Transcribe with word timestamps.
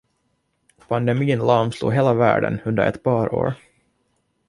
Pandemin 0.87 1.39
lamslog 1.39 1.93
hela 1.93 2.13
världen 2.13 2.59
under 2.65 2.83
ett 2.83 3.03
par 3.03 3.33
år. 3.33 3.53